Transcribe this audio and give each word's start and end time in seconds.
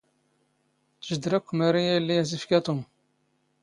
ⵜⵊⴷⵔ 1.07 1.31
ⴰⴽⴽⵯ 1.37 1.49
ⵎⴰⵔⵉ 1.57 1.83
ⴰⵢⵍⵍⵉ 1.95 2.17
ⴰⵙ 2.21 2.29
ⵉⴽⴼⴰ 2.37 2.59
ⵜⵓⵎ. 2.65 2.79